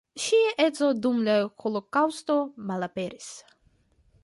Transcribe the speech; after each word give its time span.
Ŝia 0.21 0.53
edzo 0.63 0.87
dum 1.03 1.19
la 1.27 1.35
holokaŭsto 1.65 2.39
malaperis. 2.71 3.31